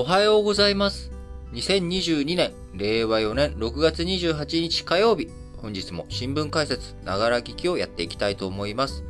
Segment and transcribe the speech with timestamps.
[0.00, 1.12] おはようございます。
[1.52, 5.28] 2022年、令和4年6月28日火曜日、
[5.58, 9.04] 本日も新聞解説、ながら聞きをやっていきたいと思います。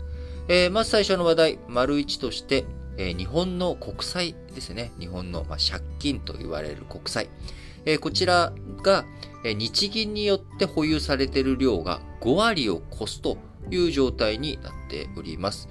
[0.48, 2.64] えーまず最初の話題、丸一として、
[2.98, 4.90] えー日本の国債ですね。
[4.98, 7.28] 日本の、まあ、借金と言われる国債。
[7.84, 8.52] えーこちら
[8.82, 9.04] が、
[9.44, 13.38] え日銀によって保有されている量が5割を超すと
[13.70, 15.68] いう状態になっております。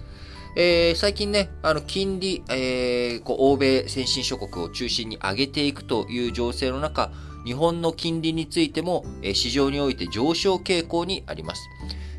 [0.56, 7.12] えー最近ね、あの、金利、えーこう、欧米先進諸国を中心に上げていくという情勢の中、
[7.46, 11.70] 日本の金利についても、えー市場において上昇傾向にあります。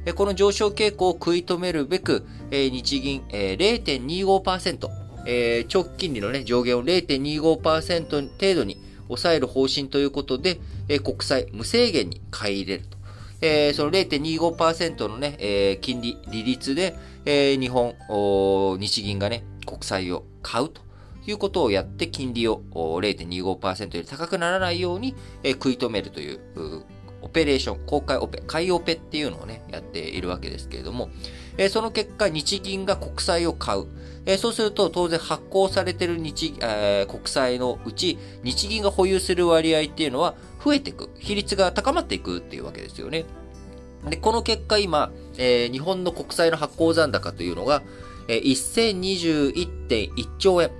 [0.06, 4.88] えーこの上昇傾向を食い止めるべく、えー日銀、えー0.25%、
[5.26, 12.99] えー長期金利のね、上限を0.25%程度に抑える方針ということで、えー国債無制限に買い入れると。
[13.42, 17.94] えーその0.25%のね、えー金利、利率で、えー日本、
[18.78, 20.82] 日銀がね、国債を買うと
[21.26, 26.40] いうことをやって、金利を0.25%より高くならないように、えー食い止めるという、
[27.23, 31.09] オペレーション、公開オペ、買いオペっていうのをね、やっているわけですけれども、
[31.56, 33.87] えーその結果、日銀が国債を買う。
[34.26, 41.08] えーそうすると、当然発行されている日、えー国債のうち、日銀が保有する割合っていうのは増えていく。
[41.18, 43.24] 比率が高まっていくっていうわけですよね。
[44.08, 47.82] で、この結果今、えー日本の国債の発行残高というのが、
[48.28, 48.42] えー
[49.54, 50.70] 1021.1兆円、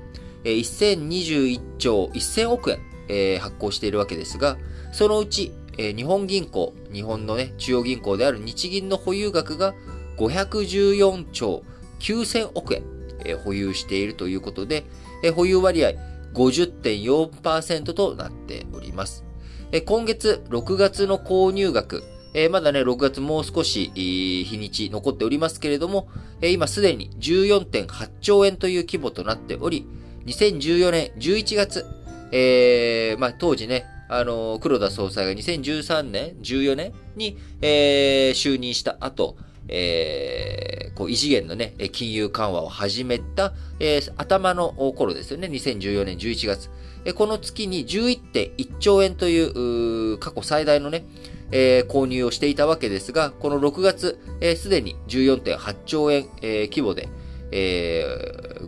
[0.45, 4.57] えー1021兆1000億円、えー発行しているわけですが、
[4.93, 9.75] そのうち、えー日本銀行、日本のね、中央銀行である日銀の保有額が
[10.17, 11.63] 514兆
[12.01, 12.83] 9000億円、
[13.25, 14.85] えー保有しているということで、
[15.23, 15.93] えー保有割合
[16.35, 19.25] 50.4%となっております。
[19.73, 22.03] え今月6月の購入額、
[22.35, 26.09] えまだね、6月もう少し、日にち残っておりますけれども、
[26.41, 29.87] え今すでに14.8兆円という規模となっており、
[30.27, 31.87] 2014年11月、
[32.33, 39.37] えーまあ、当時ね、あの黒田総裁が2013年、14年に、えー就任した後、
[39.69, 46.71] えーこう異次元のね、金融緩和を始めた、えー頭の頃ですよね、2014年11月。
[47.15, 51.05] この月に11.1兆円という過去最大のね、
[51.53, 57.09] えー購入をしていたわけですが、この6月、えーすでに14.8兆円、えー規模で、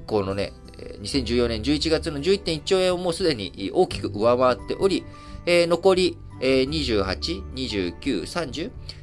[0.07, 0.53] このね、
[1.03, 5.05] 2014年11月の11.1兆円をもうすでに大きく上回っており、
[5.47, 8.23] 残り、えー28、29、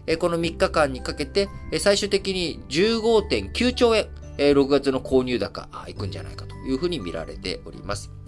[0.07, 1.47] 30、この3日間にかけて、
[1.79, 4.07] 最終的に15.9兆円、
[4.37, 8.18] えー6月の購入高、いくんじゃないかというふうに見られております。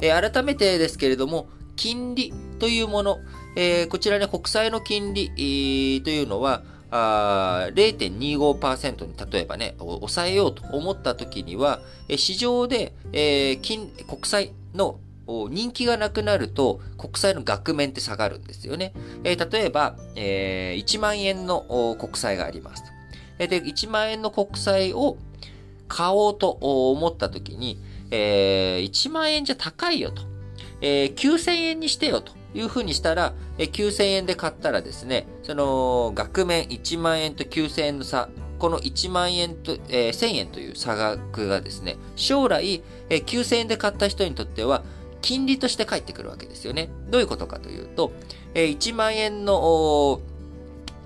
[0.00, 3.18] えー改めてですけれども、金利というもの、
[3.56, 11.80] えーこちらね、国債の金利、えーというのは、あー0.25%に例えばね、抑えようと思った時には、
[12.16, 14.98] 市場で、えー金、国債の
[15.50, 18.92] 人気がなくなると、国債の額面って下がるんですよね。
[19.24, 22.84] えー例えば、えー1万円の国債があります。
[23.38, 25.16] で、1万円の国債を
[25.86, 27.78] 買おうと思った時に、
[28.10, 30.22] えー1万円じゃ高いよと。
[30.80, 44.82] えー9000円にしてよというふうにしたら、えー9000円で買ったらですね、その額面1万円と9000円の差、この1万円と、えー1000円という差額がですね、将来、えー9000円で買った人にとっては、
[45.20, 46.90] 金利として返ってくるわけですよね。
[47.10, 48.12] どういうことかというと、
[48.54, 50.20] えー1万円の、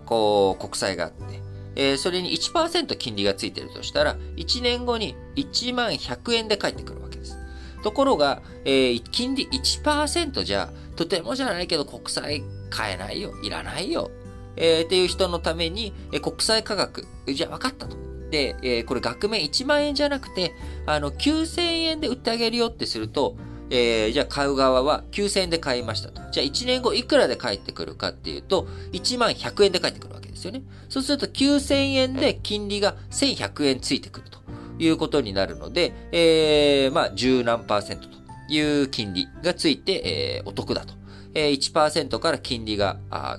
[0.07, 1.42] こう、国債があって、
[1.77, 7.37] えーそれに1%金利がついてるとしたら、1年後に1万100円で返ってくるわけです。
[7.83, 14.11] ところが、えー金利1%じゃ、とてもじゃないけど国債買えないよ、いらないよ、
[14.57, 17.97] えーっていう人のために、えー国債価格、じゃあ分かったと。
[18.31, 20.55] で、えーこれ額面1万円じゃなくて、
[20.87, 23.37] あの、9000円で売ってあげるよってすると、
[23.71, 26.21] えーじゃあ買う側は9000円で買いましたと。
[26.31, 30.63] じゃあ1年後いくらで返ってくるかっていうと、1万100円で返ってくるわけですよね。
[30.89, 34.39] そうすると9000円で金利が1100円ついてくると
[34.79, 38.17] いうことになるので、えーまあ十何パーセントと
[38.49, 40.95] いう金利がついて、えーお得だと。
[41.35, 43.39] えー1%から金利が、あ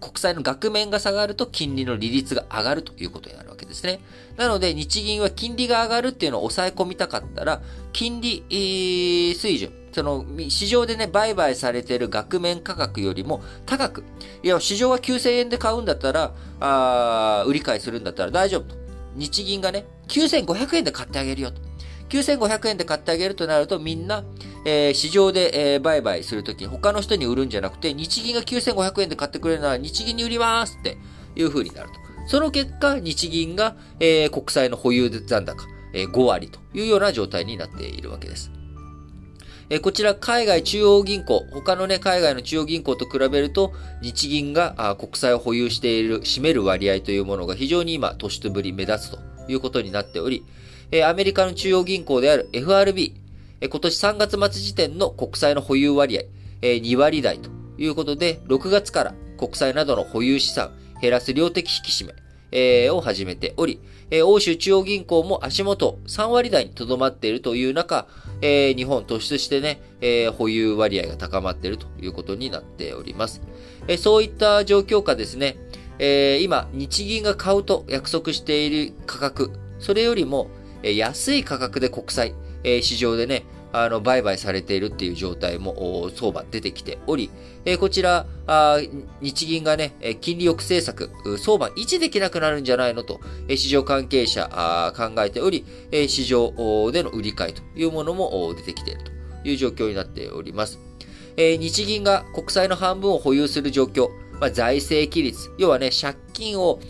[0.00, 4.00] 国債の額面が下がると金利の利率が上がるということになるわけですね。
[4.36, 7.60] なので日銀は金利が上がるっていうのを抑え込みたかったら、
[7.92, 8.44] 金利、
[9.38, 14.04] 水準、その市場でね、売買されている額面価格よりも高く、
[14.42, 18.76] いや、市場は9000円で買うんだったら、あ売り買いするんだったら大丈夫と。
[19.16, 21.60] 日銀がね、9500円で買ってあげるよと。
[22.10, 24.24] 9500円で買ってあげるとなるとみんな、
[24.66, 30.98] えー市場で、えー売買するときに他の人に売るんじゃなくて、日銀が9500円で買ってくれるなら日銀に売りますって
[31.36, 31.94] いう風になると。
[32.26, 38.50] その結果、日銀が、えー国債の保有残高、えー5割というような状態になっているわけです。
[39.72, 43.72] えこちら海外中央銀行、他のね、海外の中央銀行と比べると、
[44.02, 50.44] 日銀が国債を保有している、占める割合というものが非常に今、年とぶり目立つということになっており、
[50.90, 53.14] えアメリカの中央銀行である FRB、
[53.60, 56.22] え今年3月末時点の国債の保有割合、
[56.62, 62.14] え2割台ということで、6月から国債などの保有資産、減らす量的引き締め、
[62.52, 63.80] えー、を始めており、
[64.10, 68.06] えー、欧州中央銀行も足元3割台にとどまっているという中、
[68.42, 73.40] えー、日本突出してね、えー、保有割合が高まっているということになっております。
[73.86, 75.56] えー、そういった状況下ですね、
[75.98, 80.48] えー、今、日銀が買うと約束している価格、それよりも、
[80.82, 87.30] えー、安い価格で国債、えー、市場でね、あの、売買されているっていう状態も、相場出てきており、
[87.64, 88.26] えー、こちら、
[89.20, 96.52] 日銀がね、金利抑制策、相場維持できなくなるんじゃないのと、市場関係者考えており、市場
[96.92, 100.78] での売り買いというものも出てきているという状況になっております。
[101.36, 104.08] えー、日銀が国債の半分を保有する状況、
[104.40, 106.80] まあ、財政規律、要はね、借金を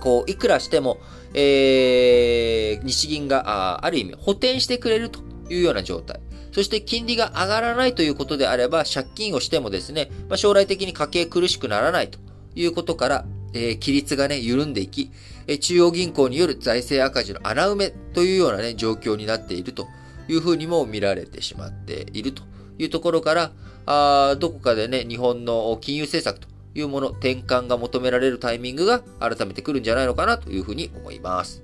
[0.00, 0.98] こう、いくらしても、
[1.34, 6.20] えー、日銀があある意味補填してくれるというような状態。
[6.52, 12.18] そして金利が上がらないということであれば、借金をしてもですね、まあ、将来的に家計苦しくならないと
[12.54, 15.10] いうことから、えー、規律がね、緩んでいき、
[15.46, 19.86] えー、中央銀行による財政赤字の穴埋めというようなね、状況になっていると
[20.28, 22.42] いうふうにも見られてしまっていると
[22.78, 23.52] いうところから、
[23.86, 31.62] あどこかでね、日本の金融政策というもの、転換が求められるタイミングが改めて来るんじゃないのかなというふうに思います。